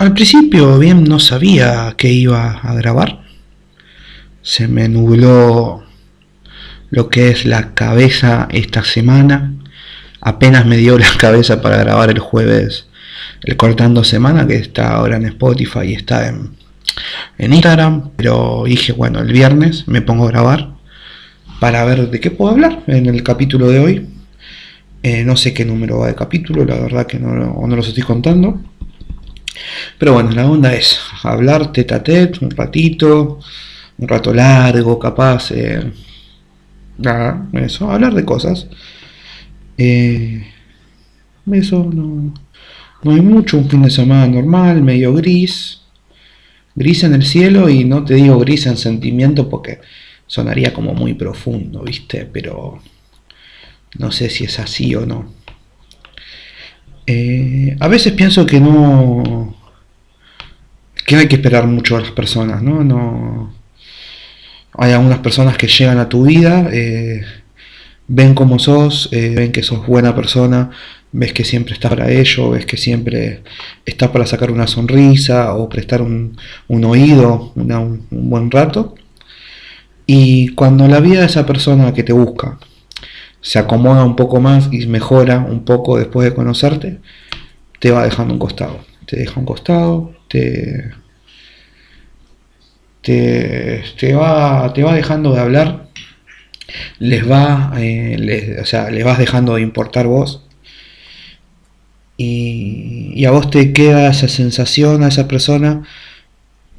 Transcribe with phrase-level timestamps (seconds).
[0.00, 3.20] Al principio bien no sabía que iba a grabar.
[4.40, 5.84] Se me nubló
[6.88, 9.52] lo que es la cabeza esta semana.
[10.22, 12.86] Apenas me dio la cabeza para grabar el jueves
[13.42, 16.52] el Cortando Semana, que está ahora en Spotify y está en,
[17.36, 18.12] en Instagram.
[18.16, 20.76] Pero dije, bueno, el viernes me pongo a grabar
[21.60, 24.08] para ver de qué puedo hablar en el capítulo de hoy.
[25.02, 28.02] Eh, no sé qué número va de capítulo, la verdad que no, no los estoy
[28.02, 28.62] contando.
[29.98, 33.40] Pero bueno, la onda es hablar tete a tete un ratito,
[33.98, 35.50] un rato largo, capaz.
[35.52, 35.92] Eh,
[36.98, 38.66] nada, eso, hablar de cosas.
[39.76, 40.46] Eh,
[41.52, 42.34] eso no,
[43.02, 45.80] no hay mucho, un fin de semana normal, medio gris.
[46.74, 49.80] Gris en el cielo y no te digo gris en sentimiento porque
[50.26, 52.24] sonaría como muy profundo, ¿viste?
[52.24, 52.80] Pero
[53.98, 55.39] no sé si es así o no.
[57.06, 59.54] Eh, a veces pienso que no.
[61.06, 62.84] que hay que esperar mucho a las personas, ¿no?
[62.84, 63.60] no
[64.74, 67.22] hay algunas personas que llegan a tu vida, eh,
[68.08, 70.70] ven cómo sos, eh, ven que sos buena persona,
[71.12, 73.42] ves que siempre estás para ello, ves que siempre
[73.84, 76.36] estás para sacar una sonrisa o prestar un,
[76.68, 78.94] oído un buen rato.
[80.06, 82.58] Y cuando la vida de esa persona que te busca
[83.40, 86.98] se acomoda un poco más y mejora un poco después de conocerte,
[87.78, 88.80] te va dejando un costado.
[89.06, 90.90] Te deja un costado, te,
[93.02, 95.88] te, va, te va dejando de hablar,
[96.98, 100.44] les va, eh, o sea, les vas dejando de importar vos.
[102.16, 105.82] Y, a vos te queda esa sensación a esa persona,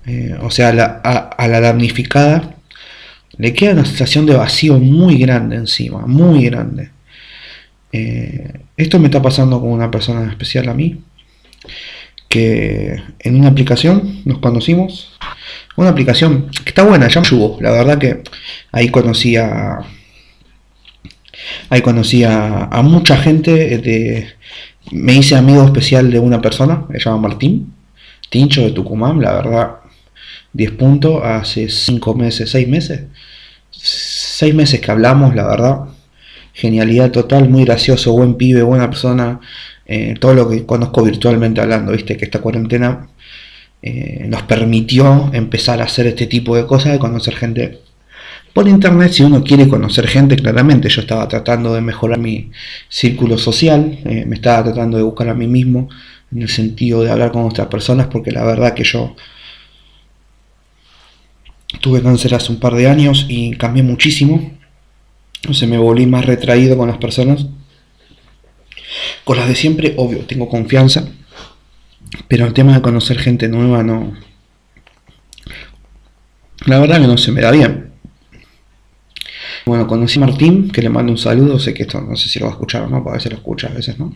[0.05, 2.55] eh, o sea, a la damnificada,
[3.41, 6.91] le queda una sensación de vacío muy grande encima, muy grande.
[7.91, 11.01] Eh, esto me está pasando con una persona especial a mí,
[12.29, 15.17] que en una aplicación nos conocimos,
[15.75, 18.21] una aplicación que está buena, ya me la verdad que
[18.71, 19.79] ahí conocí a,
[21.69, 24.35] ahí conocí a, mucha gente,
[24.91, 27.73] me hice amigo especial de una persona, se llama Martín,
[28.29, 29.81] Tincho de Tucumán, la verdad
[30.53, 33.01] 10 puntos hace 5 meses, 6 meses.
[33.83, 35.79] 6 meses que hablamos, la verdad.
[36.53, 39.39] Genialidad total, muy gracioso, buen pibe, buena persona.
[39.85, 43.07] Eh, todo lo que conozco virtualmente hablando, viste que esta cuarentena
[43.81, 47.79] eh, nos permitió empezar a hacer este tipo de cosas, de conocer gente
[48.53, 49.11] por internet.
[49.13, 52.51] Si uno quiere conocer gente, claramente yo estaba tratando de mejorar mi
[52.89, 55.89] círculo social, eh, me estaba tratando de buscar a mí mismo
[56.33, 59.15] en el sentido de hablar con otras personas, porque la verdad que yo
[61.81, 64.51] Tuve cáncer hace un par de años y cambié muchísimo.
[65.49, 67.47] O sea, me volví más retraído con las personas.
[69.23, 71.07] Con las de siempre, obvio, tengo confianza.
[72.27, 74.13] Pero el tema de conocer gente nueva no.
[76.65, 77.91] La verdad que no se me da bien.
[79.65, 81.57] Bueno, conocí a Martín, que le mando un saludo.
[81.59, 83.37] Sé que esto no sé si lo va a escuchar o no, a veces lo
[83.37, 84.13] escucha, a veces no.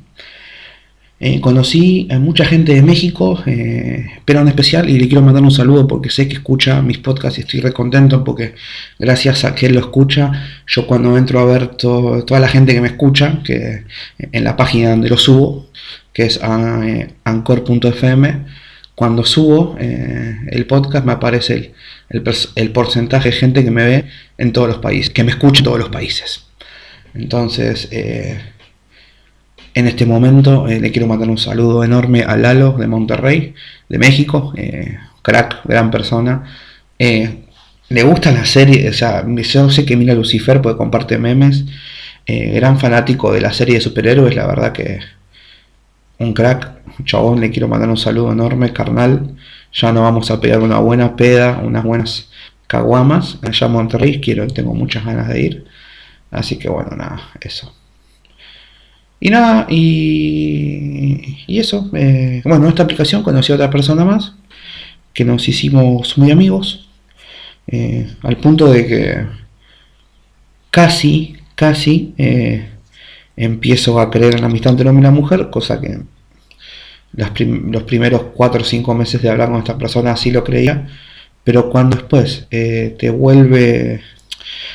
[1.18, 5.44] Eh, conocí a mucha gente de México, eh, pero en especial, y le quiero mandar
[5.44, 8.56] un saludo porque sé que escucha mis podcasts y estoy re contento porque
[9.00, 10.32] gracias a que él lo escucha,
[10.68, 13.86] yo cuando entro a ver toda la gente que me escucha, que
[14.20, 15.70] en la página donde lo subo,
[16.12, 18.46] que es eh, anchor.fm,
[18.94, 21.74] cuando subo el podcast me aparece
[22.10, 22.24] el,
[22.56, 24.06] el, porcentaje de gente que me ve
[24.38, 26.46] en todos los países, que me escucha en todos los países.
[27.14, 27.90] Entonces,
[29.76, 33.54] en este momento eh, le quiero mandar un saludo enorme a Lalo de Monterrey,
[33.90, 36.46] de México, eh, crack, gran persona.
[36.98, 37.44] Eh,
[37.90, 41.66] le gusta la serie, o sea, yo sé que mira Lucifer porque comparte memes.
[42.26, 45.00] gran fanático de la serie de superhéroes, la verdad que
[46.20, 49.36] un crack, chabón, le quiero mandar un saludo enorme, carnal.
[49.74, 52.30] Ya nos vamos a pegar una buena peda, unas buenas
[52.68, 55.66] caguamas allá en Monterrey, quiero, tengo muchas ganas de ir.
[56.32, 57.74] Así que bueno, nada, eso.
[59.20, 61.90] Y nada, y, y eso.
[61.94, 64.34] Eh, bueno, esta aplicación conocí a otra persona más,
[65.14, 66.90] que nos hicimos muy amigos,
[67.68, 69.26] eh, al punto de que
[70.70, 72.70] casi, casi eh,
[73.36, 76.00] empiezo a creer en la amistad entre hombre y la mujer, cosa que
[77.14, 80.88] los primeros 4 o 5 meses de hablar con esta persona así lo creía,
[81.46, 84.02] pero cuando después te vuelve,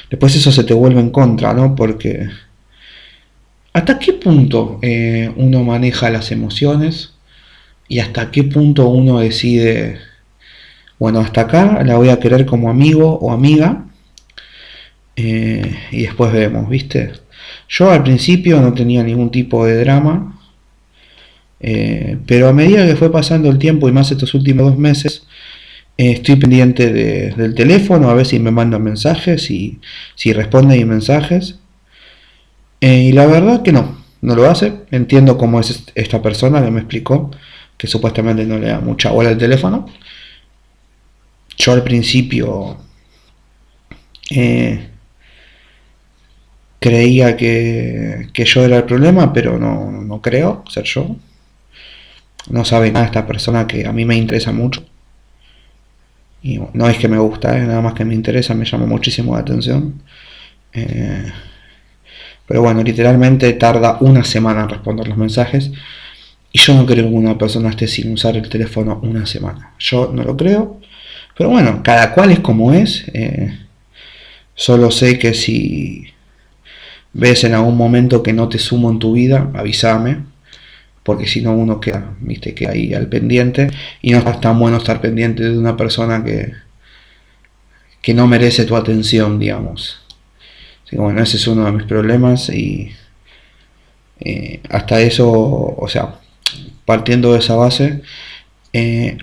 [0.09, 1.75] después eso se te vuelve en contra, ¿no?
[1.75, 2.31] Porque
[3.73, 7.15] ¿Hasta qué punto eh, uno maneja las emociones?
[7.89, 9.99] ¿Y hasta qué punto uno decide,
[10.99, 13.87] bueno, hasta acá la voy a querer como amigo o amiga?
[15.17, 17.13] Eh, y después vemos, ¿viste?
[17.69, 20.37] Yo al principio no tenía ningún tipo de drama.
[21.61, 25.27] Eh, pero a medida que fue pasando el tiempo y más estos últimos dos meses,
[25.97, 29.79] estoy pendiente del teléfono a ver si me mandan mensajes y
[30.17, 31.60] si responde mis mensajes.
[32.81, 34.73] Eh, y la verdad que no, no lo hace.
[34.91, 37.31] Entiendo cómo es esta persona que me explicó
[37.77, 39.87] que supuestamente no le da mucha bola al teléfono.
[41.57, 42.79] Yo al principio
[46.81, 51.17] creía que, yo era el problema, pero no, no creo ser yo.
[52.49, 54.85] No sabe nada esta persona que a mí me interesa mucho.
[56.43, 59.41] Y no es que me gusta, nada más que me interesa, me llama muchísimo la
[59.41, 60.03] atención.
[60.73, 61.31] Eh,
[62.51, 65.71] pero bueno, literalmente tarda una semana en responder los mensajes.
[66.51, 69.75] Y yo no creo que una persona esté sin usar el teléfono una semana.
[69.79, 70.81] Yo no lo creo.
[71.39, 73.05] Pero bueno, cada cual es como es.
[73.15, 73.57] Eh,
[74.57, 76.07] solo sé que si
[77.13, 80.25] ves en algún momento que no te sumo en tu vida, avísame,
[81.05, 83.71] porque si no uno queda, viste, que ahí al pendiente
[84.03, 86.53] y no es tan bueno estar pendiente de una persona que,
[88.03, 90.00] que no merece tu atención, digamos.
[90.93, 92.93] Bueno, ese es uno de mis problemas y
[94.21, 96.21] eh, hasta eso, o sea,
[96.85, 98.03] partiendo de esa base,
[98.73, 99.19] eh,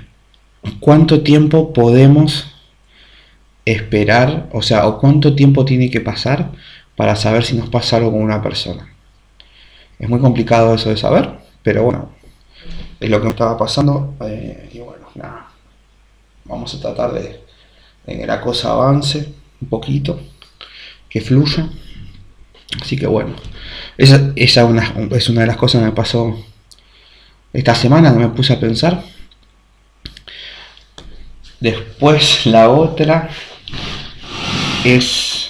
[0.79, 2.53] ¿cuánto tiempo podemos
[3.67, 6.51] esperar, o sea, o cuánto tiempo tiene que pasar
[6.95, 8.87] para saber si nos pasa algo con una persona.
[9.99, 11.29] Es muy complicado eso de saber,
[11.63, 12.09] pero bueno,
[12.99, 14.15] es lo que me estaba pasando.
[14.21, 15.49] Eh, y bueno, nada,
[16.45, 17.41] vamos a tratar de,
[18.05, 20.17] que la cosa avance un poquito,
[21.09, 21.69] que fluya.
[22.81, 23.35] Así que bueno,
[23.97, 26.45] esa, una, es una de las cosas que me pasó
[27.53, 29.03] esta semana, que me puse a pensar.
[31.59, 33.29] Después la otra
[34.83, 35.49] es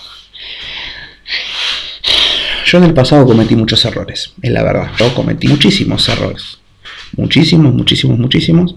[2.68, 4.92] yo en el pasado cometí muchos errores, es la verdad.
[4.98, 6.59] Yo cometí muchísimos errores.
[7.15, 8.75] Muchísimos, muchísimos, muchísimos.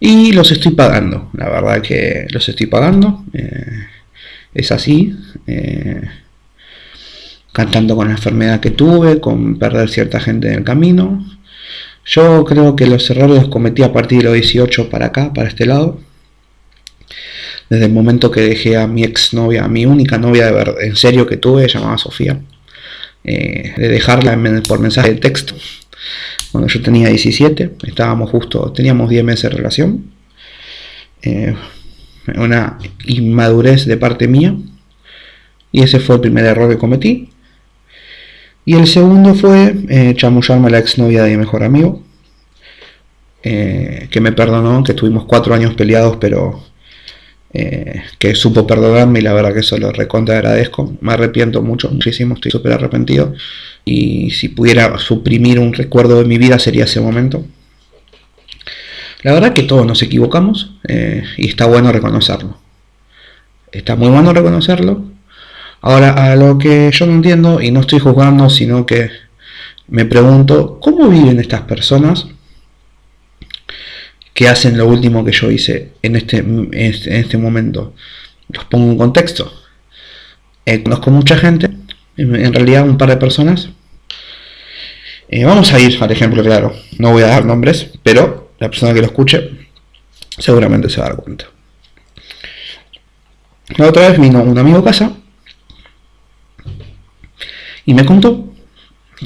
[0.00, 1.30] Y los estoy pagando.
[1.34, 3.24] La verdad que los estoy pagando.
[3.34, 3.86] Eh,
[4.54, 5.16] es así.
[5.46, 6.02] Eh,
[7.52, 11.24] cantando con la enfermedad que tuve, con perder cierta gente en el camino.
[12.04, 15.48] Yo creo que los errores los cometí a partir de los 18 para acá, para
[15.48, 16.00] este lado.
[17.68, 20.82] Desde el momento que dejé a mi ex novia, a mi única novia de verdad,
[20.82, 22.40] en serio que tuve, llamada Sofía.
[23.24, 25.54] Eh, de dejarla por mensaje de texto.
[26.52, 30.12] Cuando yo tenía 17, estábamos justo, teníamos 10 meses de relación.
[31.22, 31.54] Eh,
[32.36, 34.54] una inmadurez de parte mía.
[35.72, 37.30] Y ese fue el primer error que cometí.
[38.64, 42.02] Y el segundo fue eh, chamullarme a la exnovia de mi mejor amigo.
[43.42, 46.60] que me perdonó, que estuvimos cuatro años peleados, pero
[47.50, 50.96] eh, que supo perdonarme y la verdad que eso lo recontra agradezco.
[51.00, 53.32] Me arrepiento mucho, muchísimo, estoy súper arrepentido.
[53.84, 57.44] Y si pudiera suprimir un recuerdo de mi vida sería ese momento.
[59.22, 62.58] La verdad que todos nos equivocamos eh, y está bueno reconocerlo.
[63.72, 65.04] Está muy bueno reconocerlo.
[65.80, 69.10] Ahora, a lo que yo no entiendo y no estoy juzgando, sino que
[69.88, 72.26] me pregunto, ¿cómo viven estas personas
[74.38, 77.92] que hacen lo último que yo hice en este, en este, momento.
[78.48, 79.52] Los pongo en contexto.
[80.64, 81.68] Eh, conozco mucha gente,
[82.16, 83.70] en realidad un par de personas.
[85.28, 86.72] Eh, vamos a ir al ejemplo claro.
[86.98, 89.68] No voy a dar nombres, pero la persona que lo escuche
[90.38, 91.46] seguramente se va a dar cuenta.
[93.76, 95.12] La otra vez vino un amigo a casa
[97.84, 98.52] y me contó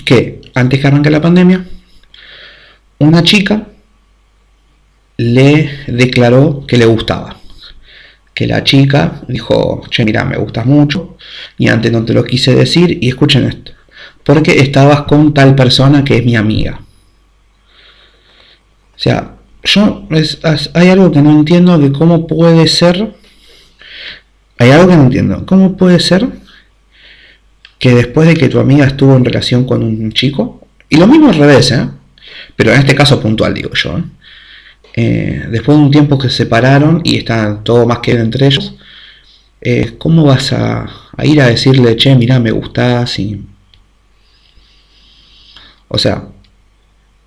[0.05, 1.67] que antes que arranque la pandemia,
[2.99, 3.69] una chica
[5.17, 7.37] le declaró que le gustaba.
[8.35, 11.17] Que la chica dijo, che, mira, me gustas mucho,
[11.59, 13.73] y antes no te lo quise decir, y escuchen esto,
[14.25, 16.81] porque estabas con tal persona que es mi amiga.
[18.95, 19.32] O sea,
[19.65, 20.09] yo,
[20.75, 23.15] hay algo que no entiendo de cómo puede ser,
[24.59, 26.29] hay algo que no entiendo, ¿cómo puede ser
[27.79, 31.29] que después de que tu amiga estuvo en relación con un chico, y lo mismo
[31.29, 31.89] al revés, ¿eh?
[32.55, 34.05] pero en este caso puntual digo yo, ¿eh?
[34.95, 38.75] Eh, después de un tiempo que se separaron y están todo más que entre ellos,
[39.61, 40.87] eh, ¿cómo vas a,
[41.23, 43.19] ir a decirle, che, mira, me gustas?
[43.19, 43.43] Y...
[45.89, 46.25] O sea,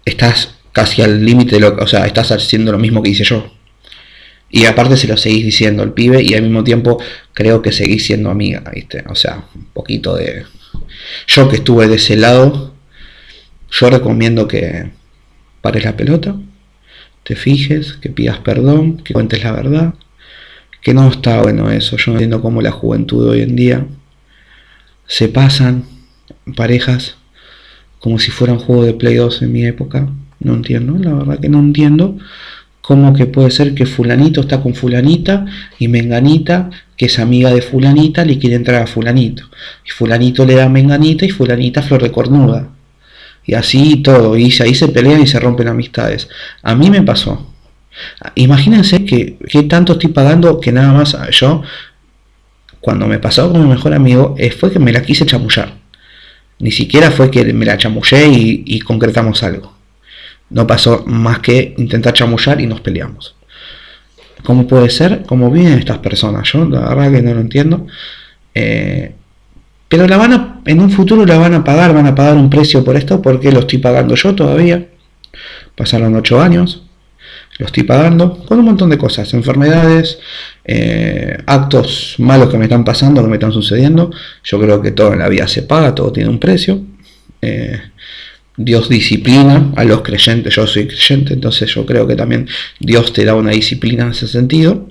[0.03, 3.49] estás casi al límite de lo o sea, estás haciendo lo mismo que hice yo.
[4.49, 7.01] Y aparte se lo seguís diciendo al pibe y al mismo tiempo
[7.31, 9.05] creo que seguís siendo amiga, ¿viste?
[9.07, 10.43] O sea, un poquito de...
[11.27, 12.73] Yo que estuve de ese lado,
[13.71, 14.91] yo recomiendo que
[15.61, 16.35] pares la pelota,
[17.23, 19.93] te fijes, que pidas perdón, que cuentes la verdad,
[20.81, 21.95] que no está bueno eso.
[21.95, 23.87] Yo no entiendo cómo la juventud hoy en día
[25.07, 25.85] se pasan
[26.57, 27.15] parejas
[27.99, 30.09] como si fuera un juego de Play 2 en mi época.
[30.45, 32.19] No entiendo, la verdad que no entiendo
[32.81, 35.43] cómo que puede ser que fulanito está con fulanita
[35.79, 39.49] y menganita, que es amiga de fulanita, le quiere entrar a fulanito.
[39.83, 42.69] Y fulanito le da menganita y fulanita flor de cornuda.
[43.43, 46.29] Y así todo, y ahí se pelean y se rompen amistades.
[46.61, 47.51] A mí me pasó.
[48.35, 51.63] Imagínense que, que tanto estoy pagando que nada más yo,
[52.81, 55.73] cuando me pasó con mi mejor amigo, eh, fue que me la quise chamullar.
[56.59, 59.74] Ni siquiera fue que me la chamullé y concretamos algo.
[60.49, 63.35] No pasó más que intentar chamullar y nos peleamos.
[64.43, 65.23] ¿Cómo puede ser?
[65.25, 66.47] ¿Cómo viven estas personas?
[66.51, 67.87] Yo la verdad que no lo entiendo.
[68.53, 69.13] Eh,
[69.87, 72.49] pero la van a, en un futuro la van a pagar, van a pagar un
[72.49, 74.87] precio por esto porque lo estoy pagando yo todavía.
[75.75, 76.83] Pasaron ocho años,
[77.57, 80.19] lo estoy pagando con un montón de cosas, enfermedades,
[80.63, 84.11] eh, actos malos que me están pasando, que me están sucediendo.
[84.43, 86.81] Yo creo que todo en la vida se paga, todo tiene un precio.
[87.41, 87.79] Eh,
[88.57, 92.47] Dios disciplina a los creyentes, yo soy creyente, entonces yo creo que también
[92.79, 94.89] Dios te da una disciplina en ese sentido.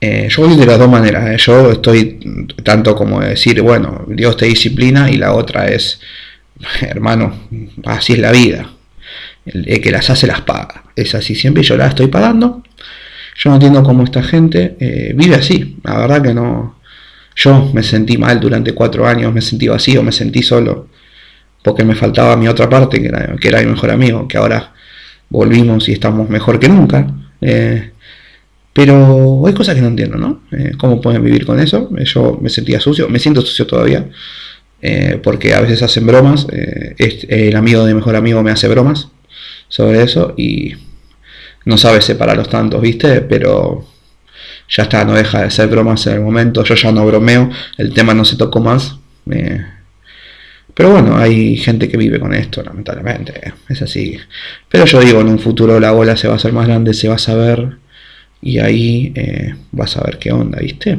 [0.00, 1.36] Eh, yo voy de las dos maneras, eh.
[1.38, 2.18] yo estoy
[2.62, 6.00] tanto como decir, bueno, Dios te disciplina y la otra es,
[6.82, 7.48] hermano,
[7.84, 8.70] así es la vida,
[9.46, 12.62] el, que las hace las paga, es así siempre, yo la estoy pagando,
[13.36, 16.80] yo no entiendo cómo esta gente eh, vive así, la verdad que no,
[17.36, 20.88] yo me sentí mal durante cuatro años, me sentí vacío, me sentí solo
[21.64, 23.08] porque me faltaba mi otra parte, que
[23.48, 24.74] era, mi mejor amigo, que ahora
[25.30, 27.06] volvimos y estamos mejor que nunca.
[27.40, 27.90] Eh,
[28.74, 30.42] pero hay cosas que no entiendo, ¿no?
[30.52, 31.88] Eh, ¿Cómo pueden vivir con eso?
[31.96, 34.10] Eh, yo me sentía sucio, me siento sucio todavía,
[35.22, 39.08] porque a veces hacen bromas, el amigo de mejor amigo me hace bromas
[39.68, 40.74] sobre eso y
[41.64, 43.22] no sabe separarlos tantos, ¿viste?
[43.22, 43.86] Pero
[44.68, 47.94] ya está, no deja de ser bromas en el momento, yo ya no bromeo, el
[47.94, 48.98] tema no se tocó más.
[50.74, 53.54] Pero bueno, hay gente que vive con esto, lamentablemente.
[53.68, 54.18] Es así.
[54.68, 57.08] Pero yo digo, en un futuro la bola se va a hacer más grande, se
[57.08, 57.78] va a saber.
[58.42, 60.98] Y ahí eh, vas a ver qué onda, ¿viste?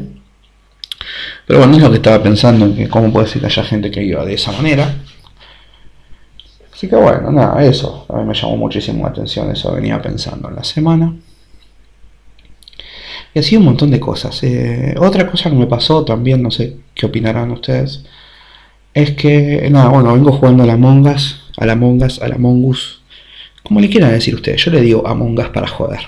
[1.46, 4.00] Pero bueno, es lo que estaba pensando, que cómo puede ser que haya gente que
[4.00, 4.96] viva de esa manera.
[6.74, 8.06] Así que bueno, nada, eso.
[8.10, 11.14] A mí me llamó muchísimo la atención, eso venía pensando en la semana.
[13.34, 14.42] Y así un montón de cosas.
[14.44, 18.06] Eh, otra cosa que me pasó también, no sé qué opinarán ustedes
[18.96, 23.02] es que, nada, bueno, vengo jugando a la Mongas, a la Mongas, a la Mongus,
[23.62, 26.00] como le quieran decir ustedes, yo le digo a Mongas para joder.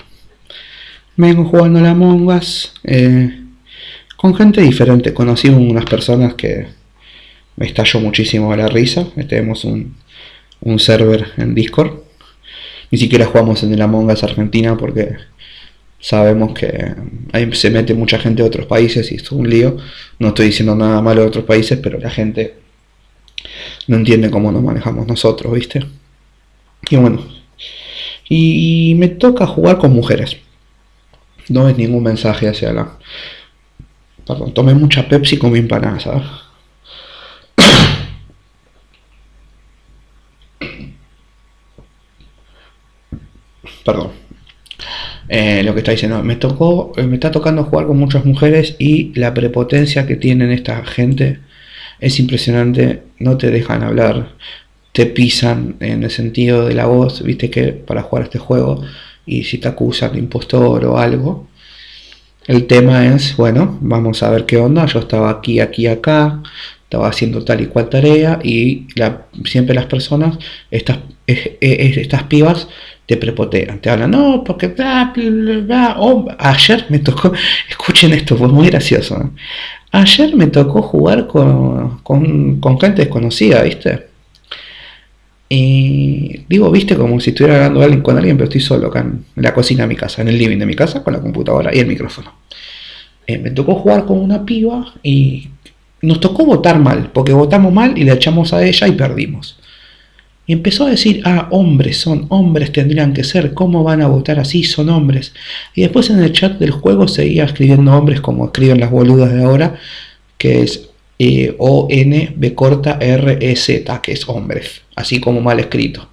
[1.16, 3.42] Vengo jugando a la Mongas eh,
[4.16, 6.66] con gente diferente, conocí unas personas que
[7.56, 9.94] me estalló muchísimo la risa, tenemos un,
[10.62, 11.92] un server en Discord,
[12.90, 15.16] ni siquiera jugamos en el Among Us Argentina porque
[16.00, 16.94] sabemos que
[17.32, 19.76] ahí se mete mucha gente de otros países y esto es un lío.
[20.18, 22.67] No estoy diciendo nada malo de otros países, pero la gente
[23.86, 25.84] no entiende cómo nos manejamos nosotros, ¿viste?
[26.90, 27.22] Y bueno,
[28.28, 30.36] y, me toca jugar con mujeres.
[31.48, 32.98] No es ningún mensaje hacia la...
[34.26, 36.24] Perdón, tomé mucha Pepsi con mi empanada, ¿sabes?
[43.84, 44.10] Perdón.
[45.28, 48.76] Eh, lo que está diciendo, me tocó, eh, me está tocando jugar con muchas mujeres
[48.78, 51.40] y la prepotencia que tienen esta gente
[52.00, 54.32] es impresionante, no te dejan hablar,
[54.92, 58.82] te pisan en el sentido de la voz, viste que para jugar este juego
[59.26, 61.48] y si te acusan de impostor o algo,
[62.46, 66.42] el tema es, bueno, vamos a ver qué onda, yo estaba aquí, aquí, acá,
[66.84, 68.86] estaba haciendo tal y cual tarea y
[69.44, 70.38] siempre las personas,
[70.70, 72.68] estas, estas pibas,
[73.08, 74.74] te prepotean, te hablan, no, porque
[76.38, 77.32] ayer me tocó,
[77.70, 79.30] escuchen esto, fue muy gracioso.
[79.90, 84.08] Ayer me tocó jugar con, con, gente desconocida, ¿viste?
[85.48, 89.54] Y digo, viste, como si estuviera hablando con alguien, pero estoy solo acá en la
[89.54, 91.86] cocina de mi casa, en el living de mi casa, con la computadora y el
[91.86, 92.34] micrófono.
[93.26, 95.48] Eh, me tocó jugar con una piba y
[96.02, 99.58] nos tocó votar mal, porque votamos mal y le echamos a ella y perdimos.
[100.48, 104.40] Y empezó a decir, ah, hombres son, hombres tendrían que ser, ¿cómo van a votar
[104.40, 104.64] así?
[104.64, 105.34] Son hombres.
[105.74, 109.44] Y después en el chat del juego seguía escribiendo hombres como escriben las boludas de
[109.44, 109.78] ahora,
[110.38, 110.88] que es
[111.18, 116.08] eh, O-N B corta R-E-Z, que es hombres, así como mal escrito.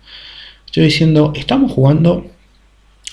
[0.66, 2.28] Estoy diciendo, estamos jugando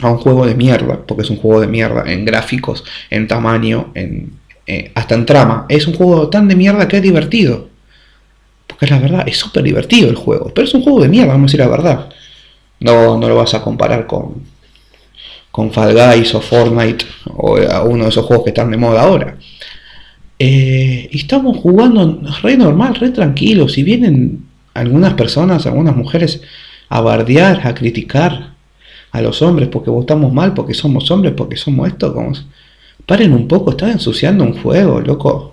[0.00, 3.93] a un juego de mierda, porque es un juego de mierda en gráficos, en tamaño,
[3.95, 4.33] en,
[4.67, 5.67] eh, hasta en trama.
[5.69, 7.71] Es un juego tan de mierda que es divertido
[8.81, 10.50] es la verdad, es súper divertido el juego.
[10.55, 12.09] Pero es un juego de mierda, vamos a decir la verdad.
[12.81, 14.43] No, no lo vas a comparar con,
[15.50, 17.05] con Fall Guys o Fortnite
[17.37, 19.37] o a uno de esos juegos que están de moda ahora.
[20.38, 23.73] Eh, y estamos jugando re normal, re tranquilos.
[23.75, 26.43] Si vienen algunas personas, algunas mujeres
[26.88, 28.55] a bardear, a criticar
[29.12, 32.12] a los hombres porque votamos mal, porque somos hombres, porque somos esto.
[32.12, 32.33] Como...
[33.07, 35.51] Paren un poco, están ensuciando un juego, loco.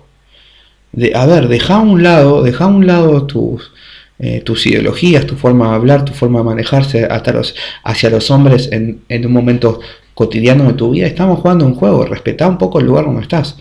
[0.92, 3.72] De, a ver, deja a un lado, deja a un lado tus,
[4.18, 7.54] eh, tus ideologías, tu forma de hablar, tu forma de manejarse hasta los,
[7.84, 9.80] hacia los hombres en, en un momento
[10.14, 11.06] cotidiano de tu vida.
[11.06, 13.56] Estamos jugando un juego, respetá un poco el lugar donde estás.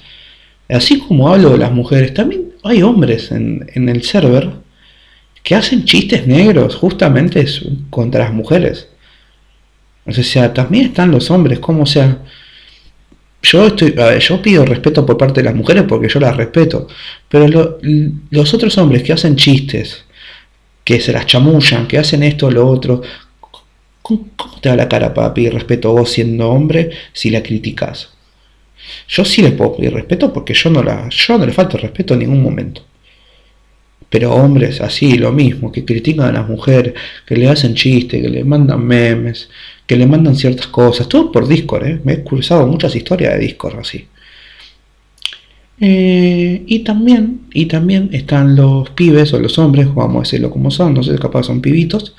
[0.68, 4.52] Así como hablo de las mujeres, también hay hombres en, en el server
[5.44, 7.46] que hacen chistes negros justamente
[7.90, 8.90] contra las mujeres.
[10.06, 12.20] O sea, también están los hombres, como sea.
[13.42, 16.88] Yo estoy, yo pido respeto por parte de las mujeres porque yo las respeto,
[17.30, 17.80] pero
[18.32, 20.04] los otros hombres que hacen chistes,
[20.84, 23.02] que se las chamullan, que hacen esto lo otro,
[24.02, 24.26] ¿cómo,
[24.62, 28.10] te da la cara para pedir respeto vos siendo hombre si la criticas?
[29.08, 32.14] Yo sí le puedo pedir respeto porque yo no la, yo no le falto respeto
[32.14, 32.84] en ningún momento.
[34.10, 36.94] Pero hombres así, lo mismo, que critican a las mujeres,
[37.26, 39.50] que le hacen chistes, que le mandan memes,
[39.90, 42.00] que le mandan ciertas cosas, todo por Discord, ¿eh?
[42.04, 44.06] me he cruzado muchas historias de Discord así.
[45.82, 50.70] Eh, y también, y también están los pibes o los hombres, vamos a decirlo como
[50.70, 52.14] son, no sé, capaz son pibitos,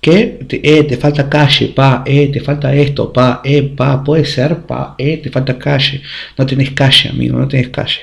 [0.00, 3.40] que te, eh, falta calle, pa, eh, te falta esto, pa,
[3.76, 6.02] pa, puede ser, pa, te falta calle,
[6.36, 8.00] no tenés calle, amigo, no tenés calle.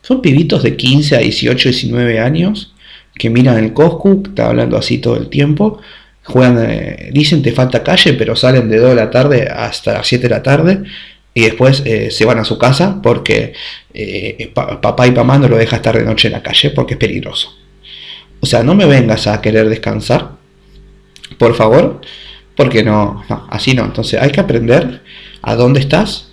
[0.00, 2.72] Son pibitos de 15 a 18, 19 años
[3.14, 5.78] que miran el Coscu, está hablando así todo el tiempo.
[6.24, 10.06] Juegan, eh, dicen te falta calle, pero salen de 2 de la tarde hasta las
[10.06, 10.82] 7 de la tarde
[11.32, 13.54] y después eh, se van a su casa porque
[13.94, 16.98] eh, papá y mamá no lo deja estar de noche en la calle porque es
[16.98, 17.56] peligroso.
[18.40, 20.32] O sea, no me vengas a querer descansar,
[21.38, 22.00] por favor,
[22.56, 23.84] porque no, no, así no.
[23.84, 25.02] Entonces hay que aprender
[25.42, 26.30] a dónde estás,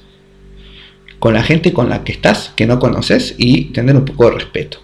[1.19, 4.35] con la gente con la que estás, que no conoces, y tener un poco de
[4.35, 4.79] respeto.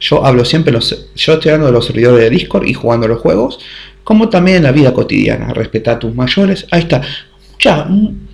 [0.00, 3.20] Yo hablo siempre, los, yo estoy hablando de los servidores de Discord y jugando los
[3.20, 3.60] juegos,
[4.04, 5.52] como también en la vida cotidiana.
[5.52, 6.66] Respetar a tus mayores.
[6.70, 7.02] Ahí está.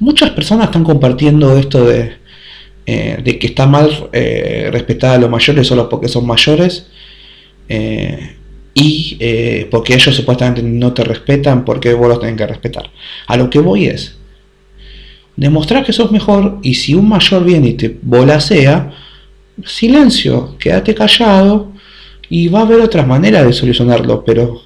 [0.00, 2.16] Muchas personas están compartiendo esto de,
[2.86, 6.86] eh, de que está mal eh, respetar a los mayores solo porque son mayores.
[7.68, 8.36] Eh,
[8.74, 12.88] y porque ellos supuestamente no te respetan, porque vos los tenés que respetar.
[13.26, 14.18] A lo que voy es,
[15.38, 18.92] demostrar que sos mejor y si un mayor viene y te volasea,
[19.64, 21.72] silencio, quédate callado
[22.28, 24.62] y va a haber otras maneras de solucionarlo, pero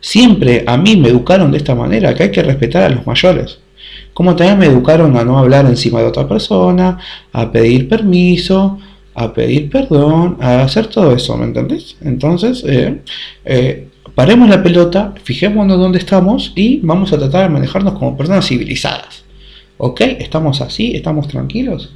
[0.00, 3.58] siempre a mí me educaron de esta manera, que hay que respetar a los mayores.
[4.14, 6.98] Como también me educaron a no hablar encima de otra persona,
[7.32, 8.78] a pedir permiso,
[9.14, 11.96] a pedir perdón, a hacer todo eso, ¿me entendés?
[12.00, 13.00] Entonces, eh,
[13.44, 18.46] eh, paremos la pelota, fijémonos dónde estamos y vamos a tratar de manejarnos como personas
[18.46, 19.24] civilizadas.
[19.76, 20.00] ¿Ok?
[20.00, 20.96] ¿Estamos así?
[20.96, 21.92] ¿Estamos tranquilos?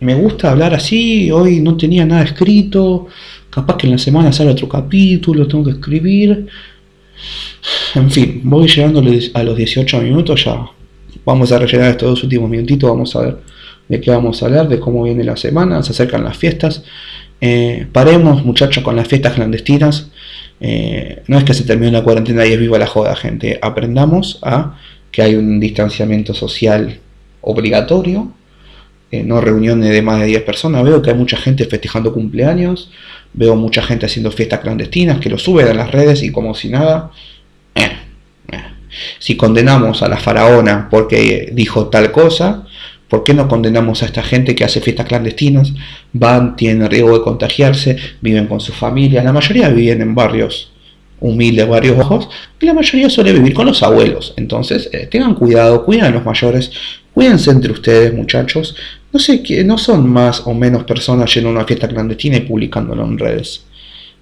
[0.00, 3.08] Me gusta hablar así, hoy no tenía nada escrito,
[3.50, 6.46] capaz que en la semana sale otro capítulo, tengo que escribir.
[7.94, 9.02] En fin, voy llegando
[9.34, 10.66] a los 18 minutos ya.
[11.24, 13.36] Vamos a rellenar estos dos últimos minutitos, vamos a ver
[13.88, 16.84] de qué vamos a hablar, de cómo viene la semana, se acercan las fiestas.
[17.40, 20.10] Eh, paremos muchachos con las fiestas clandestinas.
[20.60, 23.58] Eh, no es que se termine la cuarentena y es viva la joda, gente.
[23.60, 24.78] Aprendamos a
[25.10, 27.00] que hay un distanciamiento social
[27.40, 28.32] obligatorio,
[29.10, 30.84] eh, no reuniones de más de 10 personas.
[30.84, 32.92] Veo que hay mucha gente festejando cumpleaños,
[33.32, 36.68] veo mucha gente haciendo fiestas clandestinas que lo suben a las redes y como si
[36.68, 37.10] nada.
[37.74, 37.90] Eh,
[38.52, 38.64] eh.
[39.18, 42.66] Si condenamos a la faraona porque dijo tal cosa,
[43.08, 45.72] ¿por qué no condenamos a esta gente que hace fiestas clandestinas?
[46.12, 50.72] Van, tienen riesgo de contagiarse, viven con sus familias, la mayoría viven en barrios
[51.20, 54.34] humilde, varios ojos, y la mayoría suele vivir con los abuelos.
[54.36, 56.72] Entonces, eh, tengan cuidado, cuiden a los mayores,
[57.20, 58.74] cuídense entre ustedes, muchachos.
[59.12, 62.40] No sé, que no son más o menos personas yendo a una fiesta clandestina y
[62.40, 63.66] publicándolo en redes.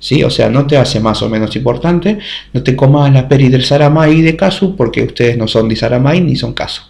[0.00, 0.24] ¿Sí?
[0.24, 2.18] O sea, no te hace más o menos importante,
[2.52, 6.20] no te comas la peri del Saramay de Casu porque ustedes no son de Saramay
[6.20, 6.82] ni son Casu.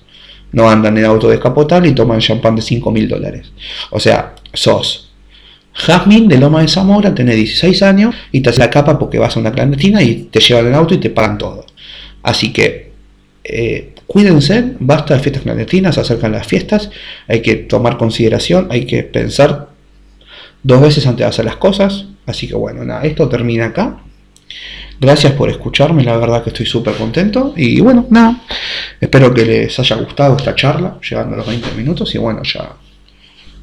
[0.52, 3.52] No andan en auto descapotable y toman champán de 5 mil dólares.
[3.90, 5.10] O sea, sos
[5.74, 9.36] Jasmine de Loma de Zamora tiene 16 años y te hace la capa porque vas
[9.36, 11.66] a una clandestina y te llevan en auto y te pagan todo.
[12.22, 12.92] Así que
[13.44, 16.90] eh, cuídense, basta de fiestas clandestinas, acercan las fiestas,
[17.28, 19.68] hay que tomar consideración, hay que pensar
[20.62, 22.06] dos veces antes de hacer las cosas.
[22.26, 23.98] Así que bueno, nada, esto termina acá.
[24.98, 27.52] Gracias por escucharme, la verdad que estoy súper contento.
[27.54, 28.40] Y bueno, nada,
[28.98, 32.14] espero que les haya gustado esta charla, llegando a los 20 minutos.
[32.14, 32.72] Y bueno, ya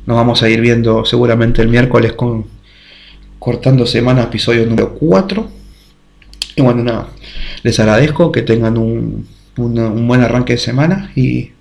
[0.06, 2.46] nos vamos a ir viendo seguramente el miércoles con
[3.40, 5.50] cortando semana, episodio número 4.
[6.56, 7.08] Y bueno, nada,
[7.64, 8.78] les agradezco que tengan
[9.58, 11.52] un, buen arranque de semana y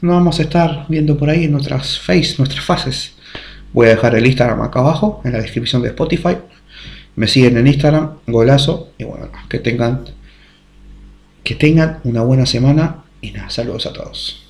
[0.00, 3.14] nos vamos a estar viendo por ahí en nuestras face, nuestras fases.
[3.72, 6.36] Voy a dejar el Instagram acá abajo en la descripción de Spotify.
[7.16, 8.90] Me siguen en Instagram, golazo.
[8.98, 10.04] Y bueno, que tengan,
[11.42, 13.04] que tengan una buena semana.
[13.20, 14.43] Y nada, saludos a todos.